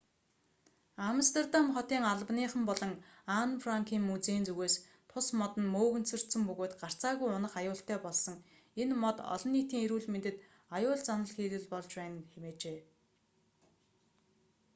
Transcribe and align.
амстердам 1.09 1.65
хотын 1.75 2.03
албаныхан 2.11 2.63
болон 2.69 2.91
анн 3.39 3.51
франкын 3.63 4.01
музейн 4.09 4.43
зүгээс 4.47 4.75
тус 5.11 5.27
мод 5.39 5.53
нь 5.61 5.71
мөөгөнцөртсөн 5.73 6.41
бөгөөд 6.49 6.73
гарцаагүй 6.81 7.29
унах 7.37 7.53
аюултай 7.61 7.97
болсон 8.05 8.35
энэ 8.81 8.93
мод 9.03 9.17
олон 9.33 9.51
нийтийн 9.53 9.83
эрүүл 9.85 10.07
мэндэд 10.13 10.37
аюул 10.77 11.01
заналхийлэл 11.07 11.65
болж 11.73 11.89
байна 11.99 12.19
хэмээжээ 12.33 12.79